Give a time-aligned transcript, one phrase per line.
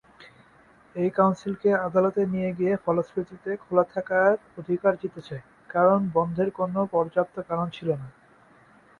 [0.95, 5.37] এই কাউন্সিলকে আদালতে নিয়ে গিয়ে ফলশ্রুতিতে খোলা থাকার অধিকার জিতেছে,
[5.69, 8.07] কারণ এই বন্ধের কোনও পর্যাপ্ত কারণ ছিল না।